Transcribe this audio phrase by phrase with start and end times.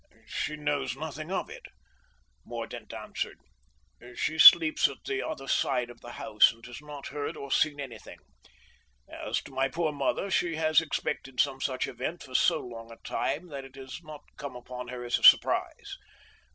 [0.25, 1.61] "She knows nothing of it,"
[2.43, 3.37] Mordaunt answered.
[4.15, 7.79] "She sleeps at the other side of the house, and has not heard or seen
[7.79, 8.17] anything.
[9.07, 12.97] As to my poor mother, she has expected some such event for so long a
[13.07, 15.99] time that it has not come upon her as a surprise.